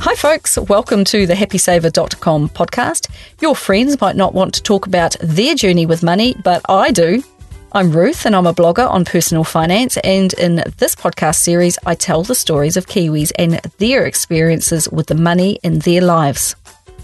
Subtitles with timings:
[0.00, 0.56] Hi, folks.
[0.56, 3.10] Welcome to the happysaver.com podcast.
[3.40, 7.22] Your friends might not want to talk about their journey with money, but I do.
[7.72, 9.96] I'm Ruth and I'm a blogger on personal finance.
[9.98, 15.08] And in this podcast series, I tell the stories of Kiwis and their experiences with
[15.08, 16.54] the money in their lives.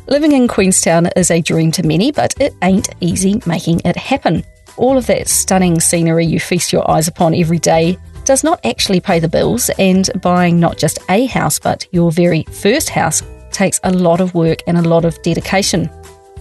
[0.06, 4.44] Living in Queenstown is a dream to many, but it ain't easy making it happen.
[4.76, 9.00] All of that stunning scenery you feast your eyes upon every day does not actually
[9.00, 13.80] pay the bills, and buying not just a house, but your very first house takes
[13.84, 15.90] a lot of work and a lot of dedication.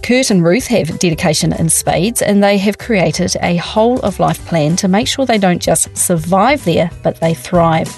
[0.02, 4.44] Kurt and Ruth have dedication in spades, and they have created a whole of life
[4.46, 7.88] plan to make sure they don't just survive there, but they thrive.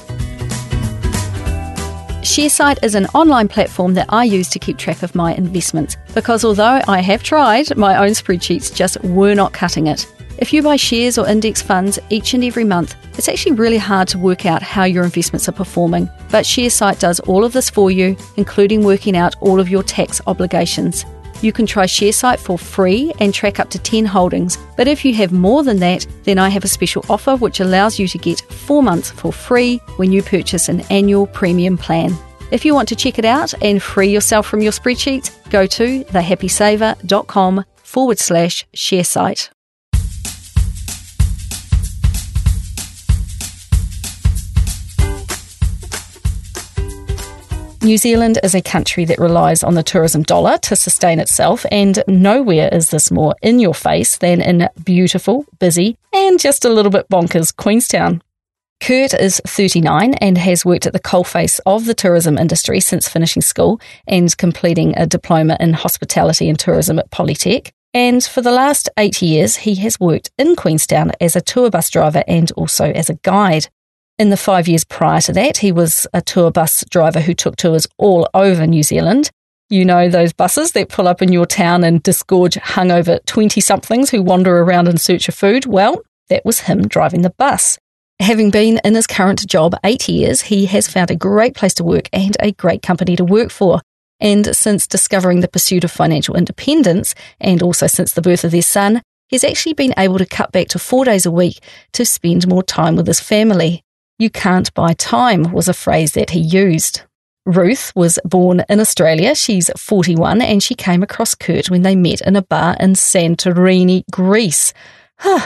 [2.27, 6.45] Sharesight is an online platform that I use to keep track of my investments because
[6.45, 10.07] although I have tried, my own spreadsheets just were not cutting it.
[10.39, 14.07] If you buy shares or index funds each and every month, it's actually really hard
[14.09, 16.11] to work out how your investments are performing.
[16.31, 20.21] But Sharesight does all of this for you, including working out all of your tax
[20.27, 21.07] obligations.
[21.41, 24.59] You can try Sharesight for free and track up to 10 holdings.
[24.77, 27.99] But if you have more than that, then I have a special offer which allows
[27.99, 32.15] you to get four months for free when you purchase an annual premium plan.
[32.51, 36.05] If you want to check it out and free yourself from your spreadsheets, go to
[36.05, 39.51] thehappysaver.com forward slash Sharesight.
[47.87, 52.03] New Zealand is a country that relies on the tourism dollar to sustain itself, and
[52.09, 56.91] nowhere is this more in your face than in beautiful, busy, and just a little
[56.91, 58.23] bit bonkers Queenstown.
[58.81, 63.41] Kurt is 39 and has worked at the coalface of the tourism industry since finishing
[63.41, 67.71] school and completing a diploma in hospitality and tourism at Polytech.
[67.95, 71.89] And for the last eight years, he has worked in Queenstown as a tour bus
[71.89, 73.69] driver and also as a guide.
[74.19, 77.57] In the five years prior to that, he was a tour bus driver who took
[77.57, 79.31] tours all over New Zealand.
[79.69, 84.09] You know, those buses that pull up in your town and disgorge hungover 20 somethings
[84.09, 85.67] who wander around in search of food?
[85.67, 87.79] Well, that was him driving the bus.
[88.19, 91.85] Having been in his current job eight years, he has found a great place to
[91.85, 93.83] work and a great company to work for.
[94.19, 98.63] And since discovering the pursuit of financial independence, and also since the birth of their
[98.63, 101.59] son, he's actually been able to cut back to four days a week
[101.93, 103.83] to spend more time with his family.
[104.19, 107.03] You can't buy time was a phrase that he used.
[107.45, 109.35] Ruth was born in Australia.
[109.35, 114.05] She's 41 and she came across Kurt when they met in a bar in Santorini,
[114.11, 114.73] Greece.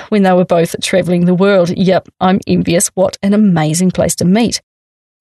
[0.09, 1.71] when they were both travelling the world.
[1.71, 2.89] Yep, I'm envious.
[2.95, 4.63] What an amazing place to meet.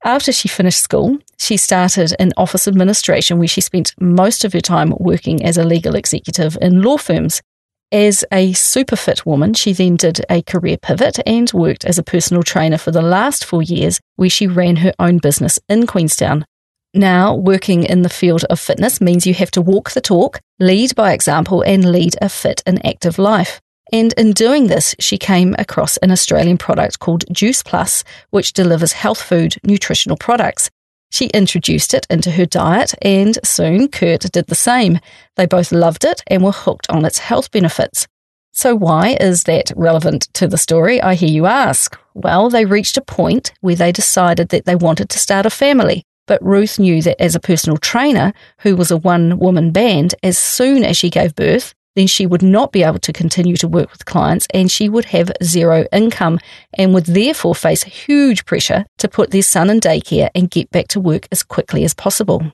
[0.03, 4.61] After she finished school, she started in office administration where she spent most of her
[4.61, 7.41] time working as a legal executive in law firms.
[7.91, 12.03] As a super fit woman, she then did a career pivot and worked as a
[12.03, 16.45] personal trainer for the last four years, where she ran her own business in Queenstown.
[16.93, 20.95] Now, working in the field of fitness means you have to walk the talk, lead
[20.95, 23.59] by example, and lead a fit and active life.
[23.91, 28.93] And in doing this, she came across an Australian product called Juice Plus, which delivers
[28.93, 30.69] health food nutritional products.
[31.11, 34.99] She introduced it into her diet, and soon Kurt did the same.
[35.35, 38.07] They both loved it and were hooked on its health benefits.
[38.51, 41.01] So, why is that relevant to the story?
[41.01, 41.97] I hear you ask.
[42.13, 46.03] Well, they reached a point where they decided that they wanted to start a family.
[46.27, 50.37] But Ruth knew that as a personal trainer, who was a one woman band, as
[50.37, 53.91] soon as she gave birth, then she would not be able to continue to work
[53.91, 56.39] with clients and she would have zero income
[56.75, 60.87] and would therefore face huge pressure to put their son in daycare and get back
[60.87, 62.53] to work as quickly as possible.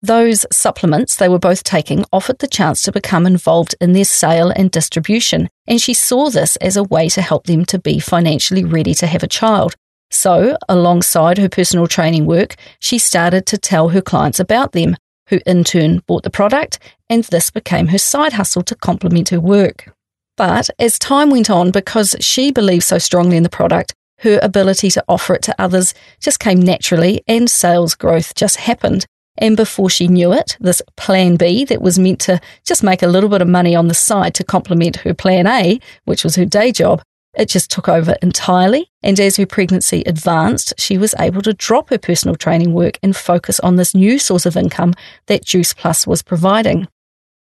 [0.00, 4.52] Those supplements they were both taking offered the chance to become involved in their sale
[4.54, 8.62] and distribution, and she saw this as a way to help them to be financially
[8.62, 9.74] ready to have a child.
[10.12, 14.96] So, alongside her personal training work, she started to tell her clients about them,
[15.28, 16.78] who in turn bought the product,
[17.08, 19.94] and this became her side hustle to complement her work.
[20.36, 24.90] But as time went on, because she believed so strongly in the product, her ability
[24.90, 29.06] to offer it to others just came naturally, and sales growth just happened.
[29.36, 33.06] And before she knew it, this plan B that was meant to just make a
[33.06, 36.44] little bit of money on the side to complement her plan A, which was her
[36.44, 37.02] day job,
[37.38, 38.90] it just took over entirely.
[39.02, 43.16] And as her pregnancy advanced, she was able to drop her personal training work and
[43.16, 44.94] focus on this new source of income
[45.26, 46.88] that Juice Plus was providing.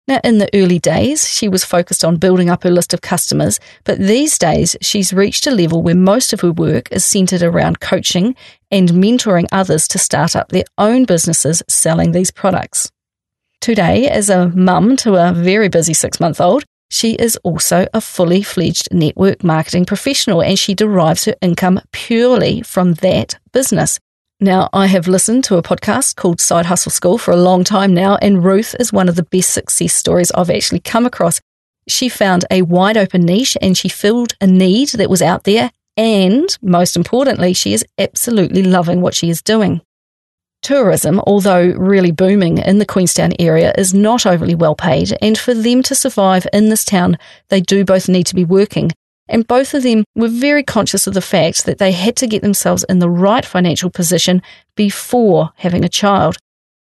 [0.08, 3.60] Now, in the early days, she was focused on building up her list of customers,
[3.84, 7.82] but these days she's reached a level where most of her work is centered around
[7.82, 8.36] coaching
[8.72, 12.92] and mentoring others to start up their own businesses selling these products.
[13.60, 18.02] Today, as a mum to a very busy six month old, she is also a
[18.02, 23.98] fully fledged network marketing professional and she derives her income purely from that business.
[24.42, 27.94] Now, I have listened to a podcast called Side Hustle School for a long time
[27.94, 31.40] now, and Ruth is one of the best success stories I've actually come across.
[31.88, 35.72] She found a wide open niche and she filled a need that was out there.
[35.96, 39.82] And most importantly, she is absolutely loving what she is doing.
[40.62, 45.54] Tourism, although really booming in the Queenstown area, is not overly well paid, and for
[45.54, 47.18] them to survive in this town,
[47.50, 48.92] they do both need to be working.
[49.28, 52.42] And both of them were very conscious of the fact that they had to get
[52.42, 54.42] themselves in the right financial position
[54.76, 56.38] before having a child.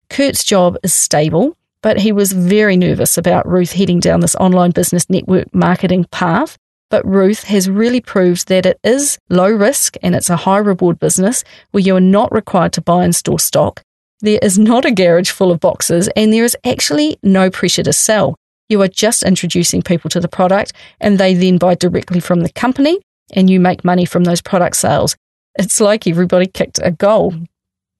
[0.09, 4.71] Kurt's job is stable, but he was very nervous about Ruth heading down this online
[4.71, 6.57] business network marketing path.
[6.89, 10.99] But Ruth has really proved that it is low risk and it's a high reward
[10.99, 13.81] business where you are not required to buy and store stock.
[14.21, 17.93] There is not a garage full of boxes and there is actually no pressure to
[17.93, 18.35] sell.
[18.69, 22.51] You are just introducing people to the product and they then buy directly from the
[22.51, 22.99] company
[23.33, 25.15] and you make money from those product sales.
[25.59, 27.33] It's like everybody kicked a goal.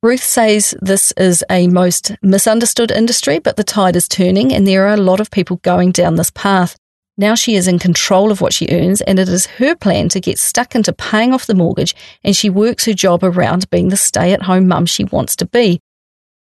[0.03, 4.87] Ruth says this is a most misunderstood industry, but the tide is turning and there
[4.87, 6.77] are a lot of people going down this path.
[7.19, 10.19] Now she is in control of what she earns, and it is her plan to
[10.19, 13.97] get stuck into paying off the mortgage, and she works her job around being the
[13.97, 15.79] stay at home mum she wants to be.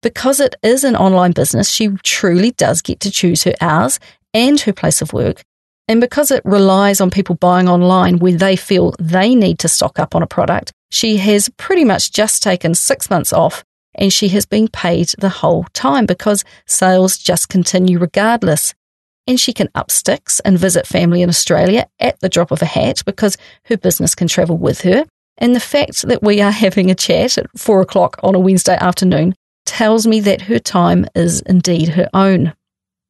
[0.01, 3.99] Because it is an online business, she truly does get to choose her hours
[4.33, 5.41] and her place of work.
[5.87, 9.97] And because it relies on people buying online where they feel they need to stock
[9.97, 13.63] up on a product, she has pretty much just taken six months off
[13.93, 18.73] and she has been paid the whole time because sales just continue regardless
[19.27, 22.65] and she can up sticks and visit family in Australia at the drop of a
[22.65, 25.05] hat because her business can travel with her.
[25.37, 28.77] And the fact that we are having a chat at four o'clock on a Wednesday
[28.79, 29.35] afternoon
[29.65, 32.53] tells me that her time is indeed her own.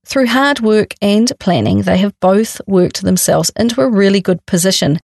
[0.05, 4.99] Through hard work and planning, they have both worked themselves into a really good position.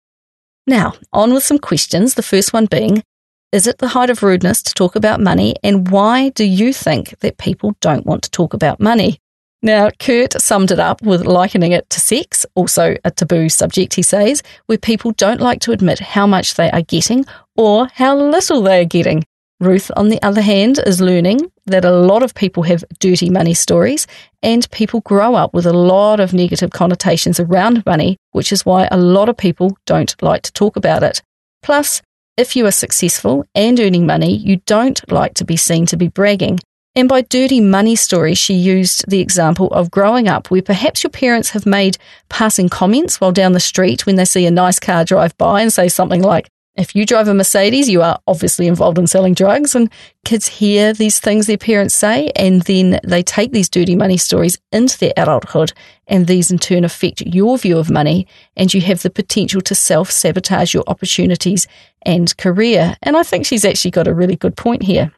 [0.67, 2.15] Now, on with some questions.
[2.15, 3.03] The first one being
[3.51, 5.57] Is it the height of rudeness to talk about money?
[5.65, 9.20] And why do you think that people don't want to talk about money?
[9.63, 14.03] Now, Kurt summed it up with likening it to sex, also a taboo subject, he
[14.03, 17.27] says, where people don't like to admit how much they are getting
[17.57, 19.23] or how little they are getting.
[19.61, 23.53] Ruth, on the other hand, is learning that a lot of people have dirty money
[23.53, 24.07] stories
[24.43, 28.89] and people grow up with a lot of negative connotations around money, which is why
[28.91, 31.21] a lot of people don't like to talk about it.
[31.63, 32.01] Plus,
[32.39, 36.09] if you are successful and earning money, you don't like to be seen to be
[36.09, 36.59] bragging.
[36.97, 41.11] And by dirty money story, she used the example of growing up where perhaps your
[41.11, 41.99] parents have made
[42.29, 45.73] passing comments while down the street when they see a nice car drive by and
[45.73, 49.75] say something like, if you drive a Mercedes, you are obviously involved in selling drugs.
[49.75, 49.91] And
[50.25, 54.59] kids hear these things their parents say, and then they take these dirty money stories
[54.73, 55.73] into their adulthood.
[56.07, 58.27] And these in turn affect your view of money,
[58.57, 61.67] and you have the potential to self sabotage your opportunities
[62.03, 62.97] and career.
[63.03, 65.13] And I think she's actually got a really good point here.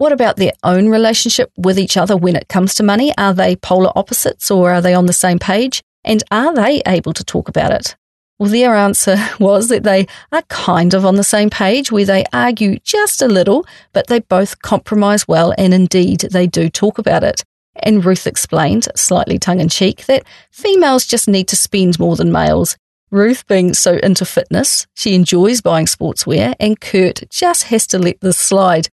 [0.00, 3.12] What about their own relationship with each other when it comes to money?
[3.18, 5.82] Are they polar opposites or are they on the same page?
[6.06, 7.96] And are they able to talk about it?
[8.38, 12.24] Well, their answer was that they are kind of on the same page where they
[12.32, 17.22] argue just a little, but they both compromise well and indeed they do talk about
[17.22, 17.44] it.
[17.76, 22.32] And Ruth explained, slightly tongue in cheek, that females just need to spend more than
[22.32, 22.78] males.
[23.10, 28.22] Ruth being so into fitness, she enjoys buying sportswear, and Kurt just has to let
[28.22, 28.88] this slide.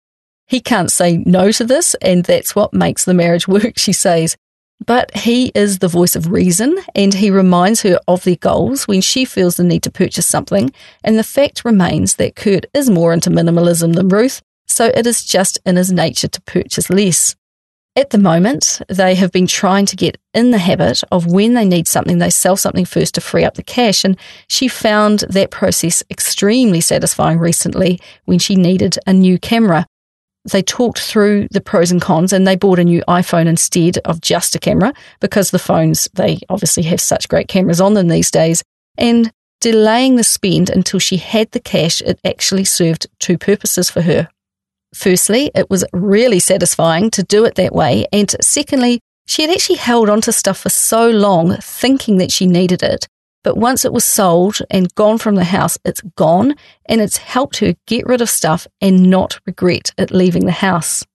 [0.47, 4.35] He can't say no to this, and that's what makes the marriage work, she says.
[4.85, 9.01] But he is the voice of reason, and he reminds her of their goals when
[9.01, 10.71] she feels the need to purchase something.
[11.03, 15.25] And the fact remains that Kurt is more into minimalism than Ruth, so it is
[15.25, 17.35] just in his nature to purchase less.
[17.97, 21.65] At the moment, they have been trying to get in the habit of when they
[21.65, 24.05] need something, they sell something first to free up the cash.
[24.05, 24.15] And
[24.47, 29.87] she found that process extremely satisfying recently when she needed a new camera.
[30.51, 34.21] They talked through the pros and cons and they bought a new iPhone instead of
[34.21, 38.31] just a camera because the phones, they obviously have such great cameras on them these
[38.31, 38.63] days.
[38.97, 44.01] And delaying the spend until she had the cash, it actually served two purposes for
[44.01, 44.29] her.
[44.93, 48.07] Firstly, it was really satisfying to do it that way.
[48.13, 52.47] And secondly, she had actually held on to stuff for so long, thinking that she
[52.47, 53.07] needed it,
[53.47, 56.53] but once it was sold and gone from the house, it's gone
[56.87, 61.05] and it's helped her get rid of stuff and not regret it leaving the house.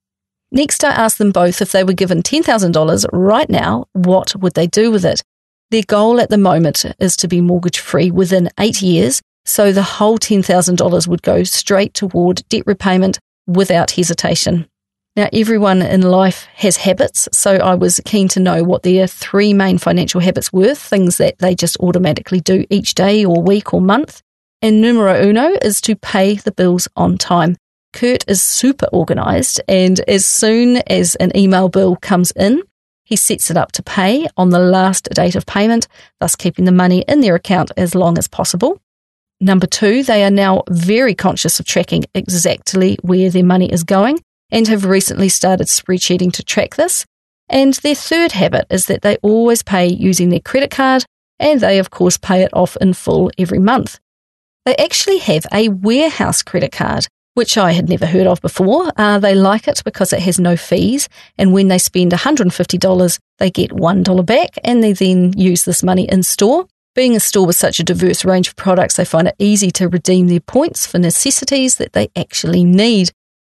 [0.51, 4.67] Next, I asked them both if they were given $10,000 right now, what would they
[4.67, 5.23] do with it?
[5.71, 9.83] Their goal at the moment is to be mortgage free within eight years, so the
[9.83, 14.67] whole $10,000 would go straight toward debt repayment without hesitation.
[15.15, 19.53] Now, everyone in life has habits, so I was keen to know what their three
[19.53, 23.83] main financial habits were, things that they just automatically do each day or week or
[23.83, 24.23] month.
[24.63, 27.57] And numero uno is to pay the bills on time.
[27.93, 32.63] Kurt is super organised, and as soon as an email bill comes in,
[33.05, 35.89] he sets it up to pay on the last date of payment,
[36.21, 38.81] thus keeping the money in their account as long as possible.
[39.43, 44.19] Number two, they are now very conscious of tracking exactly where their money is going
[44.53, 47.05] and have recently started spreadsheeting to track this.
[47.49, 51.05] And their third habit is that they always pay using their credit card
[51.41, 53.99] and they, of course, pay it off in full every month.
[54.65, 58.93] They actually have a warehouse credit card which I had never heard of before.
[58.97, 63.51] Uh, they like it because it has no fees, and when they spend $150, they
[63.51, 66.67] get $1 back, and they then use this money in store.
[66.95, 69.89] Being a store with such a diverse range of products, they find it easy to
[69.89, 73.11] redeem their points for necessities that they actually need.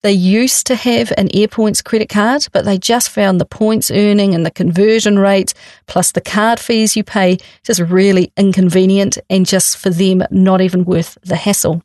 [0.06, 4.36] They used to have an Airpoints credit card, but they just found the points earning
[4.36, 5.56] and the conversion rates,
[5.88, 10.86] plus the card fees you pay, just really inconvenient and just for them not even
[10.86, 11.82] worth the hassle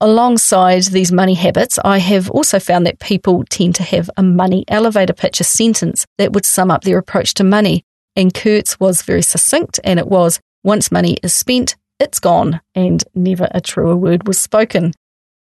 [0.00, 4.64] alongside these money habits, I have also found that people tend to have a money
[4.66, 7.84] elevator pitch, a sentence that would sum up their approach to money.
[8.16, 13.04] And Kurt's was very succinct, and it was once money is spent, it's gone, and
[13.14, 14.92] never a truer word was spoken.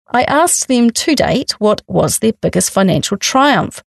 [0.08, 3.82] I asked them to date what was their biggest financial triumph.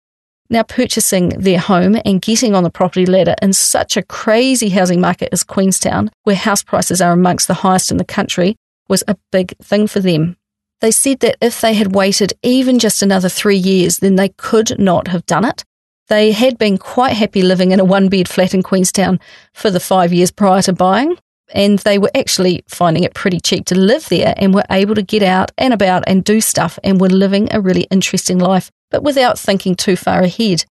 [0.49, 5.01] Now, purchasing their home and getting on the property ladder in such a crazy housing
[5.01, 8.55] market as Queenstown, where house prices are amongst the highest in the country,
[8.87, 10.37] was a big thing for them.
[10.79, 14.79] They said that if they had waited even just another three years, then they could
[14.79, 15.65] not have done it.
[16.07, 19.19] They had been quite happy living in a one bed flat in Queenstown
[19.53, 21.17] for the five years prior to buying,
[21.53, 25.01] and they were actually finding it pretty cheap to live there and were able to
[25.01, 29.03] get out and about and do stuff and were living a really interesting life, but
[29.03, 30.65] without thinking too far ahead.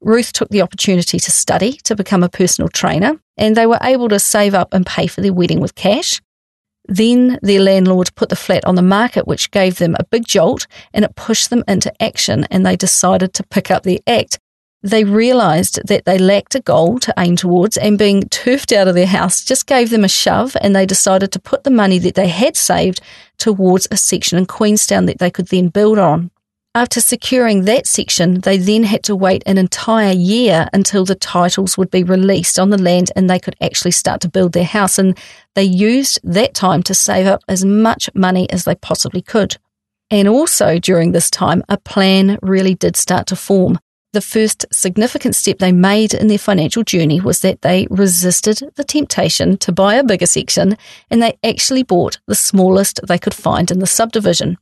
[0.00, 4.08] Ruth took the opportunity to study to become a personal trainer, and they were able
[4.08, 6.20] to save up and pay for their wedding with cash.
[6.86, 10.66] Then their landlord put the flat on the market, which gave them a big jolt
[10.94, 14.38] and it pushed them into action, and they decided to pick up their act.
[14.82, 18.94] They realised that they lacked a goal to aim towards, and being turfed out of
[18.94, 22.14] their house just gave them a shove, and they decided to put the money that
[22.14, 23.00] they had saved
[23.38, 26.30] towards a section in Queenstown that they could then build on.
[26.74, 31.76] After securing that section, they then had to wait an entire year until the titles
[31.76, 34.96] would be released on the land and they could actually start to build their house.
[34.96, 35.18] And
[35.54, 39.56] they used that time to save up as much money as they possibly could.
[40.10, 43.80] And also during this time, a plan really did start to form.
[44.12, 48.84] The first significant step they made in their financial journey was that they resisted the
[48.84, 50.76] temptation to buy a bigger section
[51.10, 54.56] and they actually bought the smallest they could find in the subdivision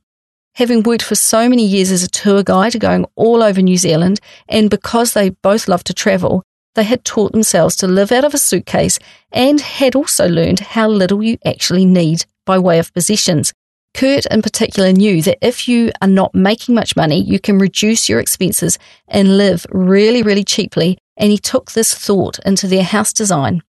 [0.57, 4.19] having worked for so many years as a tour guide going all over New Zealand,
[4.49, 6.41] and because they both loved to travel,
[6.73, 8.97] they had taught themselves to live out of a suitcase
[9.31, 13.53] and had also learned how little you actually need by way of possessions.
[13.97, 18.07] Kurt, in particular, knew that if you are not making much money, you can reduce
[18.07, 18.77] your expenses
[19.07, 20.99] and live really, really cheaply.
[21.17, 23.63] And he took this thought into their house design.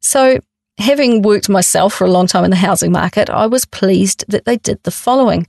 [0.00, 0.38] So,
[0.78, 4.46] having worked myself for a long time in the housing market, I was pleased that
[4.46, 5.46] they did the following.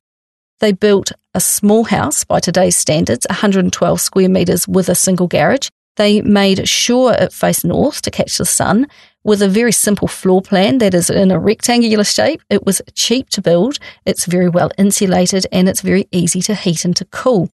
[0.60, 5.70] They built a small house by today's standards, 112 square metres with a single garage.
[5.98, 8.88] They made sure it faced north to catch the sun
[9.24, 12.42] with a very simple floor plan that is in a rectangular shape.
[12.50, 16.86] It was cheap to build, it's very well insulated, and it's very easy to heat
[16.86, 17.50] and to cool.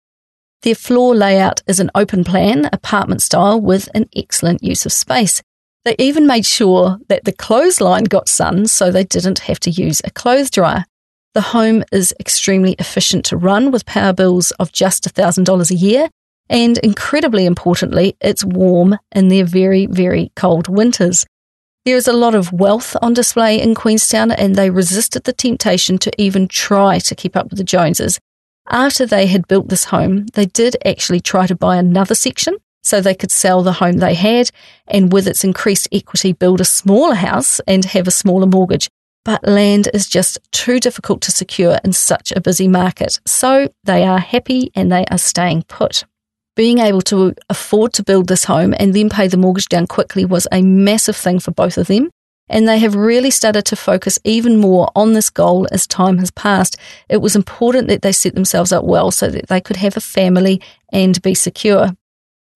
[0.64, 5.42] Their floor layout is an open plan, apartment style, with an excellent use of space.
[5.86, 10.02] They even made sure that the clothesline got sun so they didn't have to use
[10.04, 10.86] a clothes dryer.
[11.34, 16.10] The home is extremely efficient to run with power bills of just $1,000 a year.
[16.50, 21.26] And incredibly importantly, it's warm in their very, very cold winters.
[21.86, 25.98] There is a lot of wealth on display in Queenstown, and they resisted the temptation
[26.00, 28.20] to even try to keep up with the Joneses.
[28.70, 33.00] After they had built this home, they did actually try to buy another section so
[33.00, 34.52] they could sell the home they had
[34.88, 38.90] and, with its increased equity, build a smaller house and have a smaller mortgage
[39.28, 43.20] but land is just too difficult to secure in such a busy market.
[43.26, 46.06] So they are happy and they are staying put.
[46.58, 50.26] Being able to afford to build this home and then pay the mortgage down quickly
[50.26, 52.10] was a massive thing for both of them.
[52.50, 56.32] And they have really started to focus even more on this goal as time has
[56.32, 56.76] passed.
[57.08, 60.02] It was important that they set themselves up well so that they could have a
[60.02, 60.62] family
[60.92, 61.92] and be secure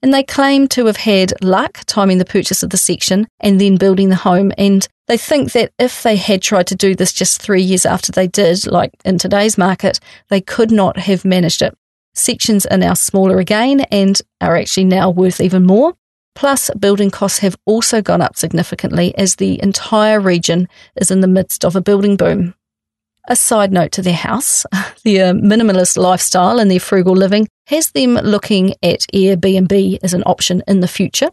[0.02, 3.78] and they claim to have had luck timing the purchase of the section and then
[3.78, 4.52] building the home.
[4.58, 8.12] And they think that if they had tried to do this just three years after
[8.12, 11.78] they did, like in today's market, they could not have managed it.
[12.14, 15.94] Sections are now smaller again and are actually now worth even more.
[16.36, 21.28] Plus, building costs have also gone up significantly as the entire region is in the
[21.28, 22.54] midst of a building boom.
[23.28, 24.66] A side note to their house,
[25.04, 30.24] their uh, minimalist lifestyle and their frugal living has them looking at Airbnb as an
[30.26, 31.30] option in the future.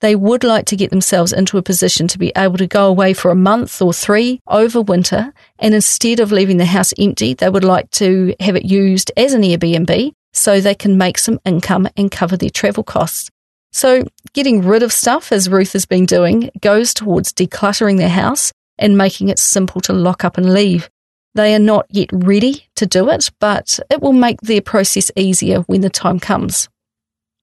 [0.00, 3.14] They would like to get themselves into a position to be able to go away
[3.14, 5.32] for a month or three over winter.
[5.58, 9.32] And instead of leaving the house empty, they would like to have it used as
[9.34, 13.30] an Airbnb so they can make some income and cover their travel costs.
[13.72, 18.52] So, getting rid of stuff, as Ruth has been doing, goes towards decluttering their house
[18.78, 20.88] and making it simple to lock up and leave.
[21.34, 25.60] They are not yet ready to do it, but it will make their process easier
[25.62, 26.68] when the time comes.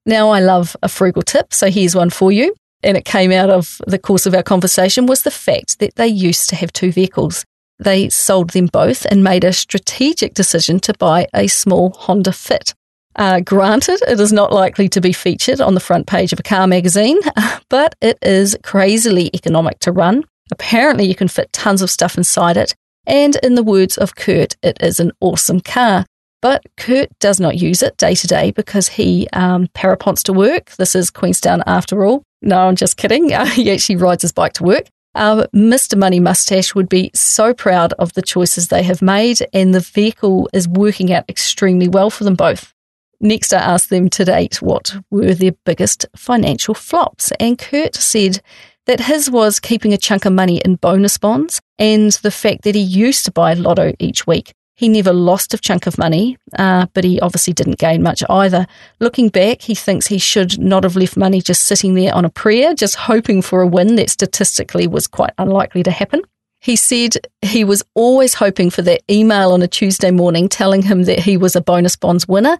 [0.05, 2.55] Now, I love a frugal tip, so here's one for you.
[2.83, 6.07] And it came out of the course of our conversation was the fact that they
[6.07, 7.43] used to have two vehicles.
[7.79, 12.73] They sold them both and made a strategic decision to buy a small Honda Fit.
[13.17, 16.43] Uh, granted, it is not likely to be featured on the front page of a
[16.43, 17.19] car magazine,
[17.69, 20.23] but it is crazily economic to run.
[20.51, 22.75] Apparently, you can fit tons of stuff inside it.
[23.07, 26.05] And in the words of Kurt, it is an awesome car.
[26.41, 30.71] But Kurt does not use it day to day because he um, paraponts to work.
[30.71, 32.23] This is Queenstown after all.
[32.41, 33.33] No, I'm just kidding.
[33.33, 34.85] Uh, he actually rides his bike to work.
[35.15, 35.97] Uh, Mr.
[35.97, 40.49] Money Mustache would be so proud of the choices they have made, and the vehicle
[40.53, 42.73] is working out extremely well for them both.
[43.21, 48.41] Next, I asked them to date what were their biggest financial flops, and Kurt said
[48.87, 52.75] that his was keeping a chunk of money in bonus bonds and the fact that
[52.75, 54.53] he used to buy lotto each week.
[54.77, 58.67] He never lost a chunk of money, uh, but he obviously didn't gain much either.
[58.99, 62.29] Looking back, he thinks he should not have left money just sitting there on a
[62.29, 66.21] prayer, just hoping for a win that statistically was quite unlikely to happen.
[66.59, 71.03] He said he was always hoping for that email on a Tuesday morning telling him
[71.03, 72.57] that he was a bonus bonds winner,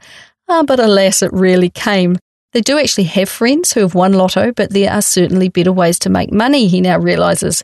[0.48, 2.17] uh, but alas, it rarely came.
[2.53, 6.00] They do actually have friends who have won lotto, but there are certainly better ways
[6.00, 7.62] to make money, he now realises.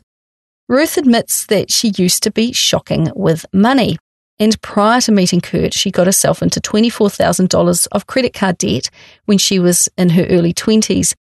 [0.68, 3.96] Ruth admits that she used to be shocking with money.
[4.38, 8.90] And prior to meeting Kurt, she got herself into $24,000 of credit card debt
[9.26, 11.14] when she was in her early 20s.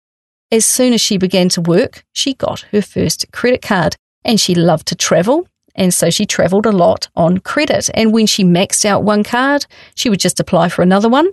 [0.52, 4.54] As soon as she began to work, she got her first credit card and she
[4.54, 5.46] loved to travel.
[5.74, 7.88] And so she traveled a lot on credit.
[7.94, 11.30] And when she maxed out one card, she would just apply for another one.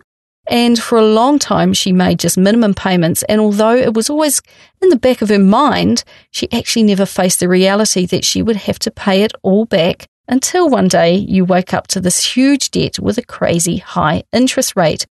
[0.50, 3.24] And for a long time, she made just minimum payments.
[3.24, 4.42] And although it was always
[4.82, 8.56] in the back of her mind, she actually never faced the reality that she would
[8.56, 12.72] have to pay it all back until one day you wake up to this huge
[12.72, 15.06] debt with a crazy high interest rate.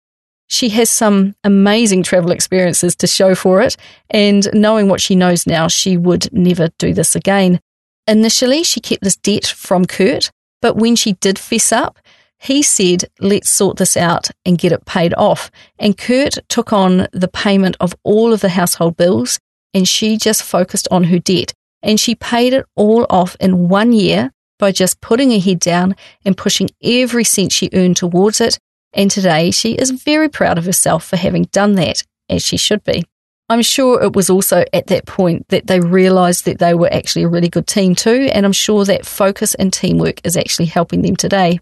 [0.48, 3.76] She has some amazing travel experiences to show for it,
[4.10, 7.60] and knowing what she knows now, she would never do this again.
[8.08, 10.30] Initially, she kept this debt from Kurt,
[10.62, 12.00] but when she did fess up,
[12.38, 15.50] he said, let's sort this out and get it paid off.
[15.80, 19.40] And Kurt took on the payment of all of the household bills
[19.74, 21.54] and she just focused on her debt.
[21.82, 25.96] And she paid it all off in one year by just putting her head down
[26.24, 28.58] and pushing every cent she earned towards it.
[28.94, 32.84] And today she is very proud of herself for having done that, as she should
[32.84, 33.04] be.
[33.48, 37.24] I'm sure it was also at that point that they realised that they were actually
[37.24, 41.04] a really good team too, and I'm sure that focus and teamwork is actually helping
[41.04, 41.60] them today.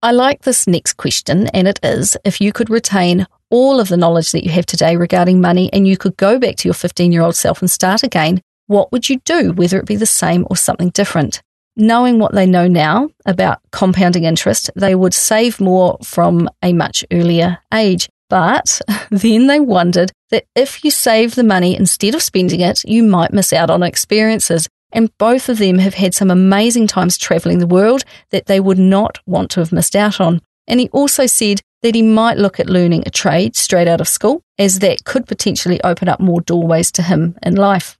[0.00, 3.96] I like this next question, and it is if you could retain all of the
[3.96, 7.10] knowledge that you have today regarding money and you could go back to your 15
[7.10, 10.46] year old self and start again, what would you do, whether it be the same
[10.48, 11.42] or something different?
[11.76, 17.04] Knowing what they know now about compounding interest, they would save more from a much
[17.10, 18.08] earlier age.
[18.28, 18.80] But
[19.10, 23.32] then they wondered that if you save the money instead of spending it, you might
[23.32, 27.66] miss out on experiences and both of them have had some amazing times traveling the
[27.66, 30.40] world that they would not want to have missed out on.
[30.66, 34.08] And he also said that he might look at learning a trade straight out of
[34.08, 37.98] school, as that could potentially open up more doorways to him in life.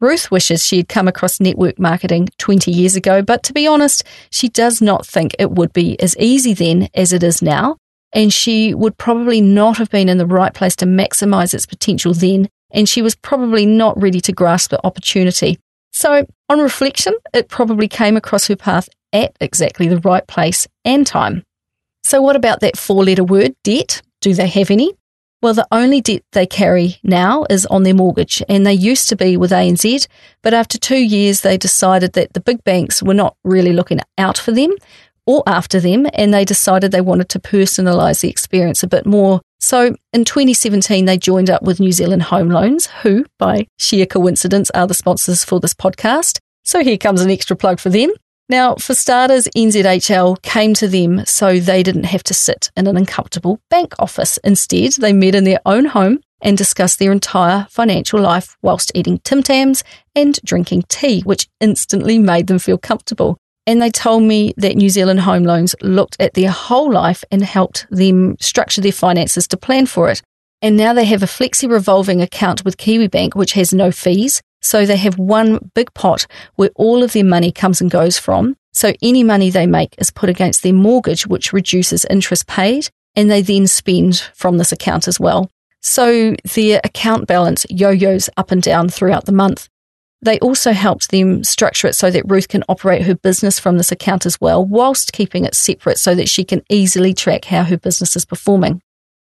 [0.00, 4.02] Ruth wishes she had come across network marketing 20 years ago, but to be honest,
[4.30, 7.76] she does not think it would be as easy then as it is now.
[8.12, 12.14] And she would probably not have been in the right place to maximize its potential
[12.14, 12.48] then.
[12.70, 15.58] And she was probably not ready to grasp the opportunity.
[15.92, 21.06] So, on reflection, it probably came across her path at exactly the right place and
[21.06, 21.44] time.
[22.04, 24.02] So, what about that four letter word, debt?
[24.20, 24.94] Do they have any?
[25.42, 29.16] Well, the only debt they carry now is on their mortgage, and they used to
[29.16, 30.06] be with ANZ,
[30.42, 34.36] but after two years, they decided that the big banks were not really looking out
[34.36, 34.70] for them
[35.26, 39.40] or after them, and they decided they wanted to personalise the experience a bit more.
[39.60, 44.70] So in 2017, they joined up with New Zealand Home Loans, who, by sheer coincidence,
[44.70, 46.38] are the sponsors for this podcast.
[46.64, 48.10] So here comes an extra plug for them.
[48.50, 52.96] Now, for starters, NZHL came to them so they didn't have to sit in an
[52.96, 54.38] uncomfortable bank office.
[54.38, 59.20] Instead, they met in their own home and discussed their entire financial life whilst eating
[59.20, 59.84] Tim Tams
[60.16, 63.36] and drinking tea, which instantly made them feel comfortable.
[63.68, 67.44] And they told me that New Zealand Home Loans looked at their whole life and
[67.44, 70.22] helped them structure their finances to plan for it.
[70.60, 74.42] And now they have a flexi revolving account with Kiwibank, which has no fees.
[74.60, 78.56] So they have one big pot where all of their money comes and goes from.
[78.72, 82.88] So any money they make is put against their mortgage, which reduces interest paid.
[83.16, 85.50] And they then spend from this account as well.
[85.82, 89.68] So their account balance yo yo's up and down throughout the month.
[90.22, 93.90] They also helped them structure it so that Ruth can operate her business from this
[93.90, 97.78] account as well, whilst keeping it separate so that she can easily track how her
[97.78, 98.82] business is performing.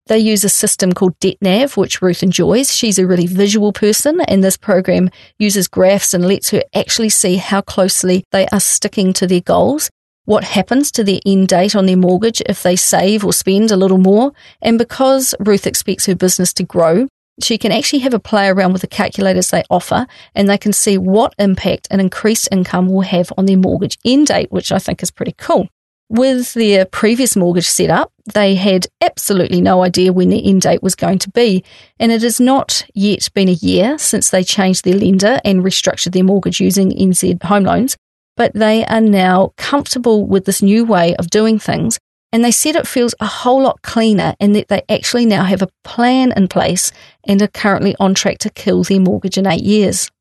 [0.07, 2.75] They use a system called DebtNav, which Ruth enjoys.
[2.75, 7.37] She's a really visual person, and this program uses graphs and lets her actually see
[7.37, 9.89] how closely they are sticking to their goals,
[10.25, 13.75] what happens to their end date on their mortgage if they save or spend a
[13.75, 14.31] little more.
[14.61, 17.07] And because Ruth expects her business to grow,
[17.41, 20.71] she can actually have a play around with the calculators they offer and they can
[20.71, 24.77] see what impact an increased income will have on their mortgage end date, which I
[24.77, 25.67] think is pretty cool.
[26.09, 30.93] With their previous mortgage setup, they had absolutely no idea when the end date was
[30.93, 31.63] going to be,
[31.99, 36.13] and it has not yet been a year since they changed their lender and restructured
[36.13, 37.97] their mortgage using NZ home loans.
[38.37, 41.97] But they are now comfortable with this new way of doing things,
[42.31, 45.63] and they said it feels a whole lot cleaner and that they actually now have
[45.63, 46.91] a plan in place
[47.23, 50.11] and are currently on track to kill their mortgage in eight years.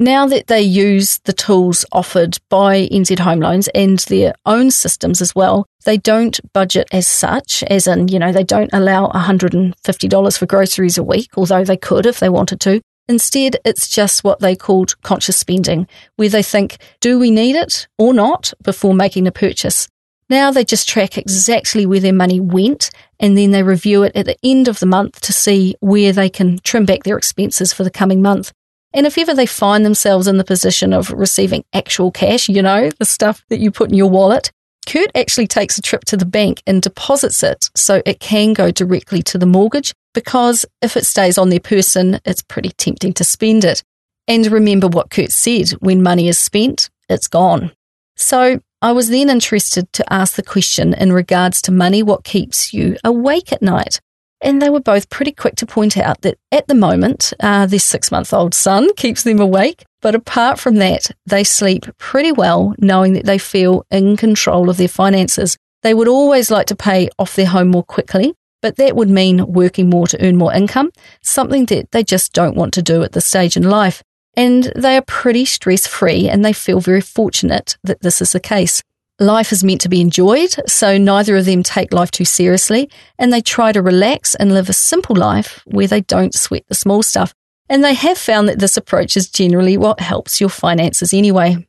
[0.00, 5.20] Now that they use the tools offered by NZ Home Loans and their own systems
[5.20, 10.38] as well, they don't budget as such, as in, you know, they don't allow $150
[10.38, 12.80] for groceries a week, although they could if they wanted to.
[13.08, 17.88] Instead, it's just what they called conscious spending, where they think, do we need it
[17.98, 19.88] or not before making a purchase?
[20.30, 24.26] Now they just track exactly where their money went and then they review it at
[24.26, 27.82] the end of the month to see where they can trim back their expenses for
[27.82, 28.52] the coming month.
[28.94, 32.90] And if ever they find themselves in the position of receiving actual cash, you know,
[32.98, 34.50] the stuff that you put in your wallet,
[34.86, 38.70] Kurt actually takes a trip to the bank and deposits it so it can go
[38.70, 43.24] directly to the mortgage because if it stays on their person, it's pretty tempting to
[43.24, 43.82] spend it.
[44.26, 47.72] And remember what Kurt said when money is spent, it's gone.
[48.16, 52.72] So I was then interested to ask the question in regards to money what keeps
[52.72, 54.00] you awake at night?
[54.40, 58.10] And they were both pretty quick to point out that at the moment, uh, six
[58.10, 59.84] month old son keeps them awake.
[60.00, 64.76] But apart from that, they sleep pretty well, knowing that they feel in control of
[64.76, 65.56] their finances.
[65.82, 69.52] They would always like to pay off their home more quickly, but that would mean
[69.52, 70.90] working more to earn more income,
[71.22, 74.02] something that they just don't want to do at this stage in life.
[74.36, 78.40] And they are pretty stress free and they feel very fortunate that this is the
[78.40, 78.82] case.
[79.20, 83.32] Life is meant to be enjoyed, so neither of them take life too seriously, and
[83.32, 87.02] they try to relax and live a simple life where they don't sweat the small
[87.02, 87.34] stuff.
[87.68, 91.66] And they have found that this approach is generally what helps your finances anyway.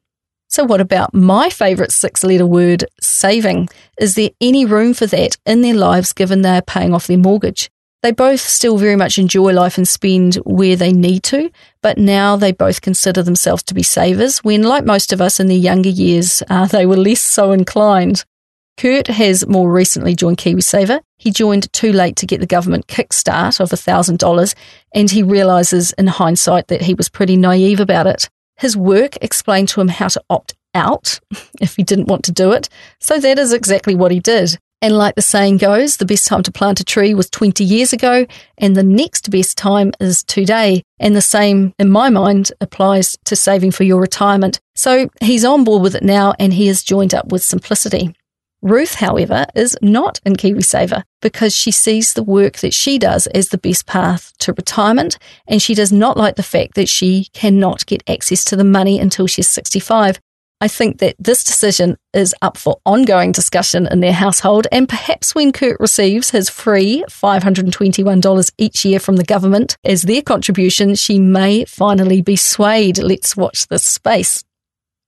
[0.48, 3.68] So, what about my favourite six letter word, saving?
[4.00, 7.72] Is there any room for that in their lives given they're paying off their mortgage?
[8.02, 12.38] They both still very much enjoy life and spend where they need to, but now
[12.38, 15.90] they both consider themselves to be savers when, like most of us in their younger
[15.90, 18.24] years, uh, they were less so inclined.
[18.78, 21.02] Kurt has more recently joined KiwiSaver.
[21.18, 24.56] He joined too late to get the government kickstart of $1,000,
[24.96, 28.30] and he realises in hindsight that he was pretty naive about it.
[28.56, 31.20] His work explained to him how to opt out
[31.60, 32.70] if he didn't want to do it,
[33.02, 34.58] so that is exactly what he did.
[34.82, 37.92] And like the saying goes, the best time to plant a tree was 20 years
[37.92, 38.26] ago,
[38.58, 40.84] and the next best time is today.
[41.00, 44.60] And the same, in my mind, applies to saving for your retirement.
[44.76, 48.16] So he's on board with it now, and he has joined up with Simplicity.
[48.62, 53.50] Ruth, however, is not in KiwiSaver because she sees the work that she does as
[53.50, 57.86] the best path to retirement, and she does not like the fact that she cannot
[57.86, 60.20] get access to the money until she's 65.
[60.62, 65.34] I think that this decision is up for ongoing discussion in their household, and perhaps
[65.34, 71.18] when Kurt receives his free $521 each year from the government as their contribution, she
[71.18, 72.98] may finally be swayed.
[72.98, 74.44] Let's watch this space.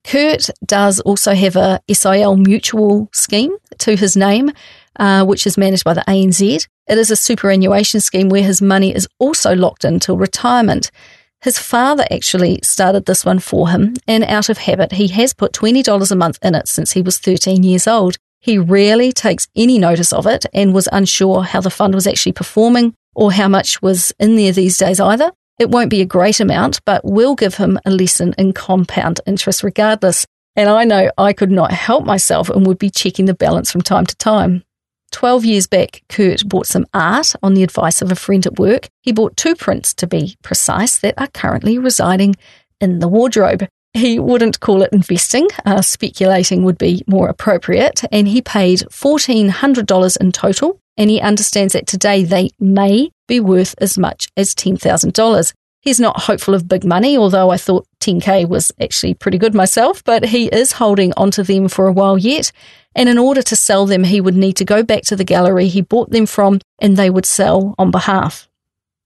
[0.05, 4.51] Kurt does also have a SIL mutual scheme to his name,
[4.97, 6.67] uh, which is managed by the ANZ.
[6.87, 10.91] It is a superannuation scheme where his money is also locked until retirement.
[11.41, 15.53] His father actually started this one for him, and out of habit, he has put
[15.53, 18.17] $20 a month in it since he was 13 years old.
[18.39, 22.33] He rarely takes any notice of it and was unsure how the fund was actually
[22.33, 25.31] performing or how much was in there these days either.
[25.57, 29.63] It won't be a great amount, but will give him a lesson in compound interest
[29.63, 30.25] regardless.
[30.55, 33.81] And I know I could not help myself and would be checking the balance from
[33.81, 34.63] time to time.
[35.11, 38.87] 12 years back, Kurt bought some art on the advice of a friend at work.
[39.01, 42.35] He bought two prints, to be precise, that are currently residing
[42.79, 43.67] in the wardrobe.
[43.93, 50.17] He wouldn't call it investing, uh, speculating would be more appropriate, and he paid $1,400
[50.17, 50.79] in total.
[50.97, 55.53] And he understands that today they may be worth as much as $10,000.
[55.81, 60.03] He's not hopeful of big money, although I thought 10k was actually pretty good myself,
[60.03, 62.51] but he is holding onto them for a while yet.
[62.95, 65.67] And in order to sell them, he would need to go back to the gallery
[65.67, 68.47] he bought them from and they would sell on behalf.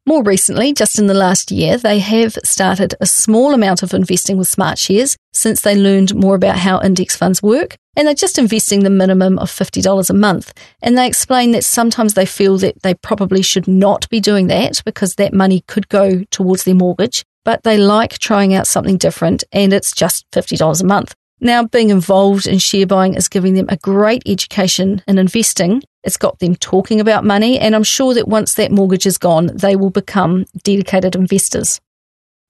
[0.07, 4.37] More recently, just in the last year, they have started a small amount of investing
[4.37, 7.75] with SmartShares since they learned more about how index funds work.
[7.95, 10.53] And they're just investing the minimum of $50 a month.
[10.83, 14.83] And they explain that sometimes they feel that they probably should not be doing that
[14.85, 19.43] because that money could go towards their mortgage, but they like trying out something different
[19.51, 21.15] and it's just $50 a month.
[21.41, 25.83] Now, being involved in share buying is giving them a great education in investing.
[26.03, 29.47] It's got them talking about money, and I'm sure that once that mortgage is gone,
[29.53, 31.81] they will become dedicated investors.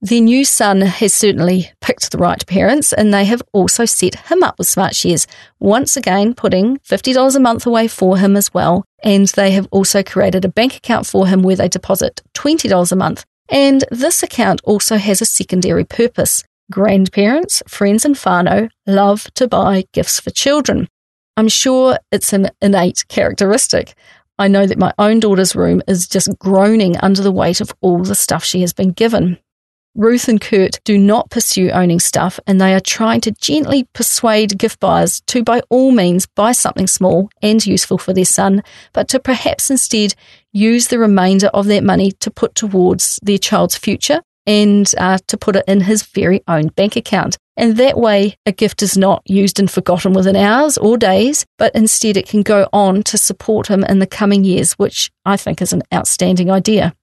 [0.02, 4.44] Their new son has certainly picked the right parents, and they have also set him
[4.44, 5.26] up with SmartShares,
[5.60, 8.86] once again putting $50 a month away for him as well.
[9.04, 12.96] And they have also created a bank account for him where they deposit $20 a
[12.96, 13.24] month.
[13.50, 16.44] And this account also has a secondary purpose.
[16.72, 20.88] Grandparents, friends, and whānau love to buy gifts for children.
[21.38, 23.94] I'm sure it's an innate characteristic.
[24.40, 28.04] I know that my own daughter's room is just groaning under the weight of all
[28.04, 29.38] the stuff she has been given.
[29.94, 34.58] Ruth and Kurt do not pursue owning stuff and they are trying to gently persuade
[34.58, 39.08] gift buyers to, by all means, buy something small and useful for their son, but
[39.10, 40.16] to perhaps instead
[40.52, 45.38] use the remainder of that money to put towards their child's future and uh, to
[45.38, 47.38] put it in his very own bank account.
[47.58, 51.74] And that way, a gift is not used and forgotten within hours or days, but
[51.74, 55.62] instead it can go on to support him in the coming years, which I think
[55.62, 56.94] is an outstanding idea.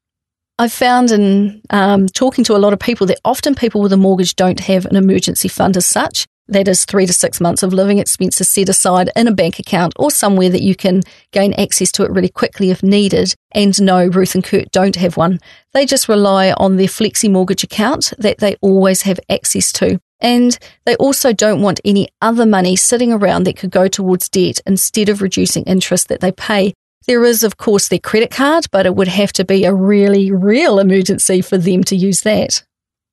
[0.58, 3.96] I've found in um, talking to a lot of people that often people with a
[3.96, 6.26] mortgage don't have an emergency fund as such.
[6.48, 9.94] That is three to six months of living expenses set aside in a bank account
[9.96, 13.34] or somewhere that you can gain access to it really quickly if needed.
[13.52, 15.38] And no, Ruth and Kurt don't have one.
[15.72, 20.00] They just rely on their flexi mortgage account that they always have access to.
[20.20, 24.60] And they also don't want any other money sitting around that could go towards debt
[24.66, 26.74] instead of reducing interest that they pay.
[27.06, 30.30] There is, of course, their credit card, but it would have to be a really
[30.30, 32.62] real emergency for them to use that.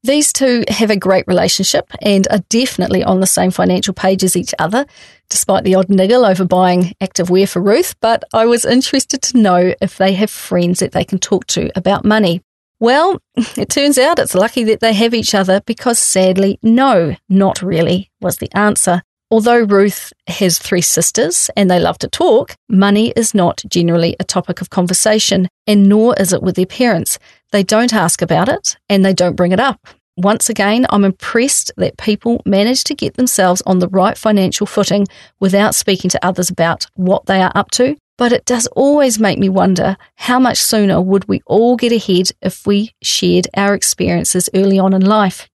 [0.03, 4.37] These two have a great relationship and are definitely on the same financial page as
[4.37, 4.85] each other,
[5.29, 7.95] despite the odd niggle over buying active wear for Ruth.
[7.99, 11.69] But I was interested to know if they have friends that they can talk to
[11.75, 12.41] about money.
[12.79, 17.61] Well, it turns out it's lucky that they have each other because sadly, no, not
[17.61, 19.01] really, was the answer.
[19.31, 24.23] Although Ruth has three sisters and they love to talk, money is not generally a
[24.23, 27.19] topic of conversation, and nor is it with their parents.
[27.51, 29.87] They don't ask about it and they don't bring it up.
[30.17, 35.07] Once again, I'm impressed that people manage to get themselves on the right financial footing
[35.39, 37.95] without speaking to others about what they are up to.
[38.17, 42.31] But it does always make me wonder how much sooner would we all get ahead
[42.41, 45.47] if we shared our experiences early on in life.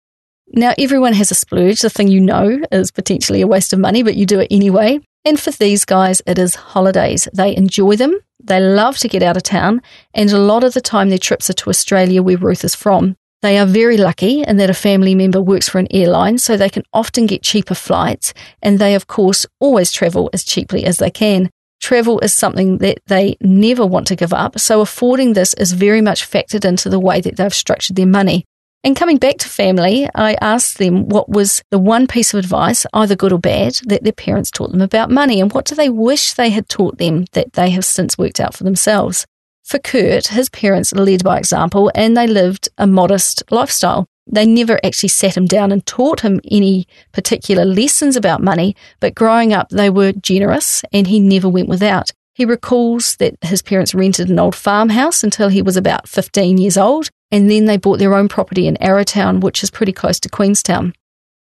[0.48, 1.82] Now, everyone has a splurge.
[1.82, 5.02] The thing you know is potentially a waste of money, but you do it anyway.
[5.26, 7.28] And for these guys, it is holidays.
[7.34, 8.20] They enjoy them.
[8.44, 9.82] They love to get out of town.
[10.14, 13.16] And a lot of the time, their trips are to Australia, where Ruth is from.
[13.42, 16.70] They are very lucky in that a family member works for an airline, so they
[16.70, 18.34] can often get cheaper flights.
[18.62, 21.50] And they, of course, always travel as cheaply as they can.
[21.82, 24.60] Travel is something that they never want to give up.
[24.60, 28.46] So affording this is very much factored into the way that they've structured their money.
[28.86, 32.86] And coming back to family, I asked them what was the one piece of advice,
[32.94, 35.90] either good or bad, that their parents taught them about money and what do they
[35.90, 39.26] wish they had taught them that they have since worked out for themselves.
[39.64, 44.06] For Kurt, his parents led by example and they lived a modest lifestyle.
[44.28, 49.16] They never actually sat him down and taught him any particular lessons about money, but
[49.16, 52.12] growing up, they were generous and he never went without.
[52.34, 56.78] He recalls that his parents rented an old farmhouse until he was about 15 years
[56.78, 60.30] old, and then they bought their own property in Arrowtown, which is pretty close to
[60.30, 60.94] Queenstown.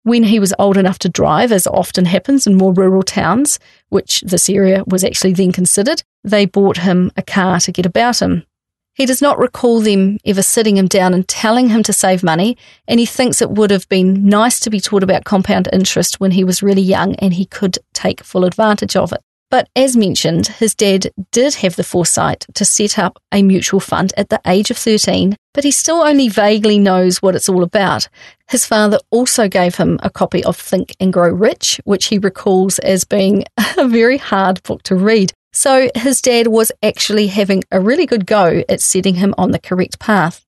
[0.05, 4.21] When he was old enough to drive, as often happens in more rural towns, which
[4.21, 8.47] this area was actually then considered, they bought him a car to get about him.
[8.95, 12.57] He does not recall them ever sitting him down and telling him to save money,
[12.87, 16.31] and he thinks it would have been nice to be taught about compound interest when
[16.31, 19.21] he was really young and he could take full advantage of it.
[19.51, 24.13] But as mentioned, his dad did have the foresight to set up a mutual fund
[24.17, 28.09] at the age of 13, but he still only vaguely knows what it's all about.
[28.49, 32.79] His father also gave him a copy of Think and Grow Rich, which he recalls
[32.79, 33.45] as being
[33.77, 35.33] a very hard book to read.
[35.53, 39.59] So his dad was actually having a really good go at setting him on the
[39.59, 40.47] correct path.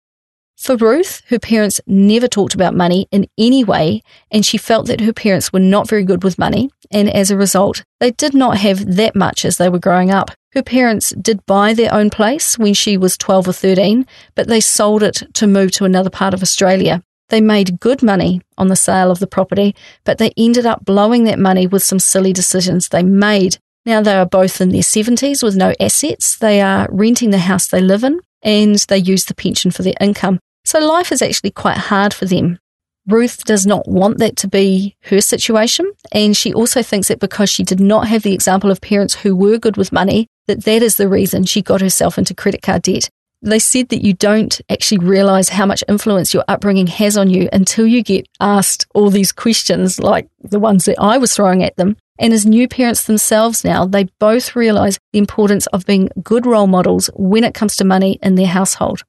[0.56, 5.02] For Ruth, her parents never talked about money in any way, and she felt that
[5.02, 8.58] her parents were not very good with money, and as a result, they did not
[8.58, 10.30] have that much as they were growing up.
[10.52, 14.60] Her parents did buy their own place when she was 12 or 13, but they
[14.60, 17.02] sold it to move to another part of Australia.
[17.28, 21.24] They made good money on the sale of the property, but they ended up blowing
[21.24, 23.58] that money with some silly decisions they made.
[23.84, 26.36] Now they are both in their 70s with no assets.
[26.36, 29.94] They are renting the house they live in and they use the pension for their
[30.00, 30.38] income.
[30.64, 32.58] So life is actually quite hard for them.
[33.06, 35.92] Ruth does not want that to be her situation.
[36.12, 39.36] And she also thinks that because she did not have the example of parents who
[39.36, 42.82] were good with money, that that is the reason she got herself into credit card
[42.82, 43.08] debt.
[43.42, 47.48] They said that you don't actually realize how much influence your upbringing has on you
[47.52, 51.76] until you get asked all these questions, like the ones that I was throwing at
[51.76, 51.96] them.
[52.18, 56.66] And as new parents themselves now, they both realize the importance of being good role
[56.66, 59.02] models when it comes to money in their household.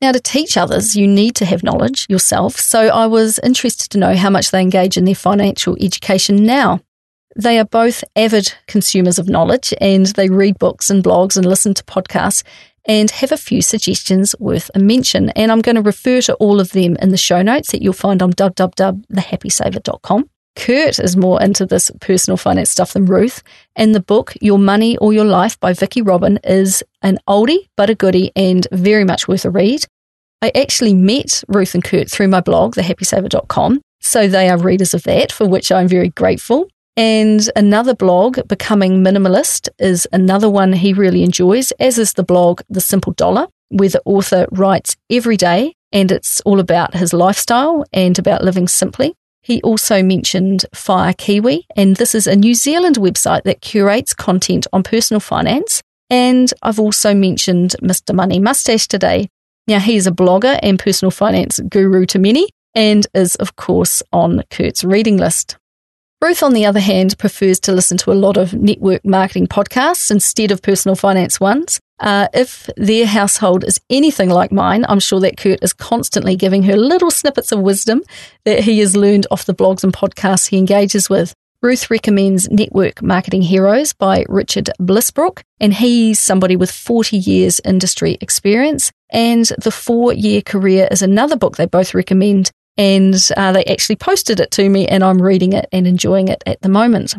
[0.00, 2.56] Now, to teach others, you need to have knowledge yourself.
[2.56, 6.80] So I was interested to know how much they engage in their financial education now.
[7.34, 11.74] They are both avid consumers of knowledge and they read books and blogs and listen
[11.74, 12.42] to podcasts
[12.86, 15.30] and have a few suggestions worth a mention.
[15.30, 17.92] And I'm going to refer to all of them in the show notes that you'll
[17.92, 20.30] find on www.thehappysaver.com.
[20.56, 23.42] Kurt is more into this personal finance stuff than Ruth,
[23.76, 27.90] and the book Your Money or Your Life by Vicki Robin is an oldie but
[27.90, 29.84] a goodie and very much worth a read.
[30.42, 35.02] I actually met Ruth and Kurt through my blog, thehappysaver.com, so they are readers of
[35.04, 36.68] that, for which I'm very grateful.
[36.96, 42.62] And another blog, Becoming Minimalist, is another one he really enjoys, as is the blog
[42.70, 47.84] The Simple Dollar, where the author writes every day and it's all about his lifestyle
[47.92, 49.14] and about living simply.
[49.46, 54.66] He also mentioned Fire Kiwi, and this is a New Zealand website that curates content
[54.72, 55.80] on personal finance.
[56.10, 58.12] And I've also mentioned Mr.
[58.12, 59.28] Money Mustache today.
[59.68, 64.02] Now, he is a blogger and personal finance guru to many, and is, of course,
[64.12, 65.56] on Kurt's reading list.
[66.22, 70.10] Ruth, on the other hand, prefers to listen to a lot of network marketing podcasts
[70.10, 71.78] instead of personal finance ones.
[72.00, 76.62] Uh, if their household is anything like mine, I'm sure that Kurt is constantly giving
[76.64, 78.02] her little snippets of wisdom
[78.44, 81.34] that he has learned off the blogs and podcasts he engages with.
[81.62, 87.60] Ruth recommends Network Marketing Heroes by Richard Bliss Brooke, and he's somebody with 40 years
[87.64, 88.90] industry experience.
[89.10, 93.96] And The Four Year Career is another book they both recommend and uh, they actually
[93.96, 97.14] posted it to me, and I'm reading it and enjoying it at the moment.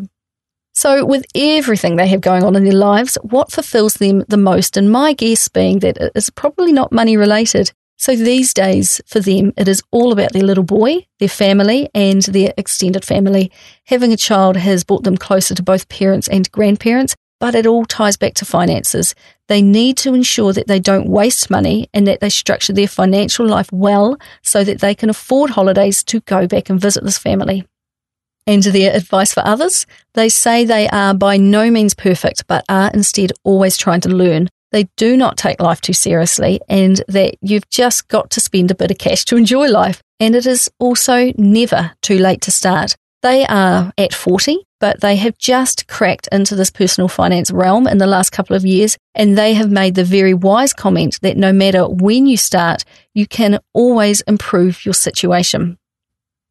[0.74, 4.76] So, with everything they have going on in their lives, what fulfills them the most?
[4.76, 7.72] And my guess being that it is probably not money related.
[7.96, 12.22] So, these days for them, it is all about their little boy, their family, and
[12.22, 13.50] their extended family.
[13.86, 17.84] Having a child has brought them closer to both parents and grandparents, but it all
[17.84, 19.14] ties back to finances.
[19.46, 23.46] They need to ensure that they don't waste money and that they structure their financial
[23.46, 27.66] life well so that they can afford holidays to go back and visit this family.
[28.46, 29.86] And their advice for others?
[30.14, 34.48] They say they are by no means perfect, but are instead always trying to learn.
[34.72, 38.74] They do not take life too seriously and that you've just got to spend a
[38.74, 40.02] bit of cash to enjoy life.
[40.20, 42.96] And it is also never too late to start.
[43.22, 47.98] They are at 40 but they have just cracked into this personal finance realm in
[47.98, 48.96] the last couple of years.
[49.14, 53.26] And they have made the very wise comment that no matter when you start, you
[53.26, 55.78] can always improve your situation.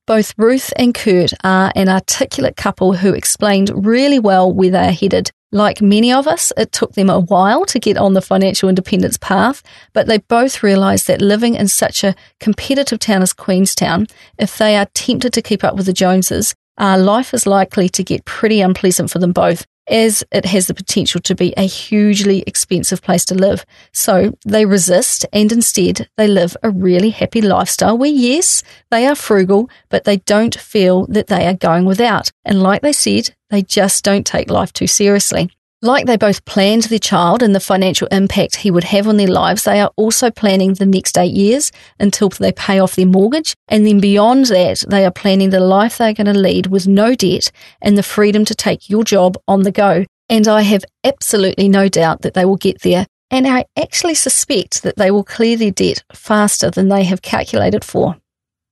[0.06, 4.92] Both Ruth and Kurt are an articulate couple who explained really well where they are
[4.92, 5.32] headed.
[5.52, 9.18] Like many of us, it took them a while to get on the financial independence
[9.18, 9.64] path,
[9.94, 14.76] but they both realised that living in such a competitive town as Queenstown, if they
[14.76, 18.62] are tempted to keep up with the Joneses, uh, life is likely to get pretty
[18.62, 23.26] unpleasant for them both, as it has the potential to be a hugely expensive place
[23.26, 23.66] to live.
[23.94, 29.16] So they resist and instead they live a really happy lifestyle where, yes, they are
[29.16, 32.32] frugal, but they don't feel that they are going without.
[32.44, 35.52] And like they said, they just don't take life too seriously.
[35.84, 39.28] Like they both planned their child and the financial impact he would have on their
[39.28, 43.54] lives, they are also planning the next eight years until they pay off their mortgage.
[43.68, 47.14] And then beyond that, they are planning the life they're going to lead with no
[47.14, 50.06] debt and the freedom to take your job on the go.
[50.30, 53.06] And I have absolutely no doubt that they will get there.
[53.30, 57.86] And I actually suspect that they will clear their debt faster than they have calculated
[57.86, 58.18] for.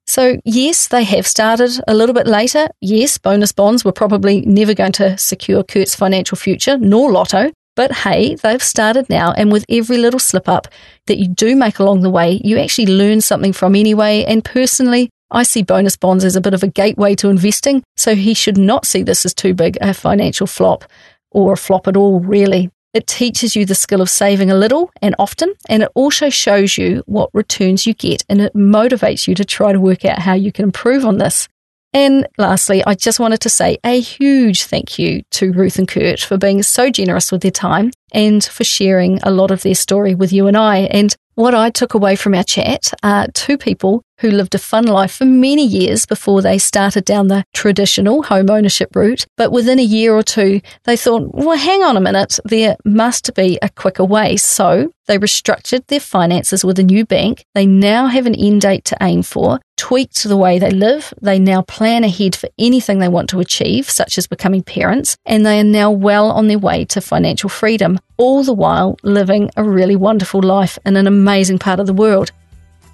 [0.08, 2.68] So, yes, they have started a little bit later.
[2.80, 7.51] Yes, bonus bonds were probably never going to secure Kurt's financial future, nor Lotto.
[7.76, 10.68] But hey, they've started now, and with every little slip up
[11.08, 14.24] that you do make along the way, you actually learn something from anyway.
[14.24, 18.16] And personally, I see bonus bonds as a bit of a gateway to investing, so
[18.16, 20.86] he should not see this as too big a financial flop
[21.32, 22.70] or a flop at all, really.
[22.96, 26.78] It teaches you the skill of saving a little and often, and it also shows
[26.78, 30.34] you what returns you get and it motivates you to try to work out how
[30.34, 31.50] you can improve on this.
[31.91, 36.22] And lastly, I just wanted to say a huge thank you to Ruth and Kurt
[36.22, 40.16] for being so generous with their time and for sharing a lot of their story
[40.16, 40.80] with you and I.
[40.80, 44.86] And what I took away from our chat are two people who lived a fun
[44.86, 49.26] life for many years before they started down the traditional home ownership route.
[49.38, 53.34] But within a year or two, they thought, well, hang on a minute, there must
[53.34, 54.38] be a quicker way.
[54.38, 57.45] So they restructured their finances with a new bank.
[57.53, 61.13] They now have an end date to aim for, tweaked the way they live.
[61.22, 65.45] They now plan ahead for anything they want to achieve, such as becoming parents, and
[65.45, 69.63] they are now well on their way to financial freedom, all the while living a
[69.63, 72.32] really wonderful life in an amazing part of the world.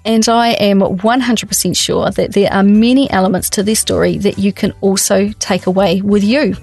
[0.04, 4.52] And I am 100% sure that there are many elements to this story that you
[4.52, 6.56] can also take away with you.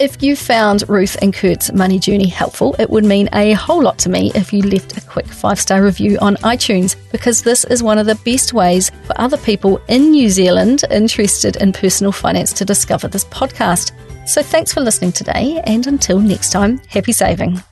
[0.00, 3.98] If you found Ruth and Kurt's money journey helpful, it would mean a whole lot
[4.00, 7.84] to me if you left a quick five star review on iTunes, because this is
[7.84, 12.52] one of the best ways for other people in New Zealand interested in personal finance
[12.54, 13.92] to discover this podcast.
[14.26, 17.62] So thanks for listening today, and until next time, happy saving.